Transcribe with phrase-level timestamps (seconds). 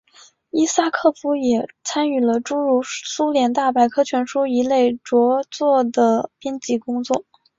[0.49, 7.23] 伊萨科夫也参与了诸如苏联大百科全书一类着作的编辑工作。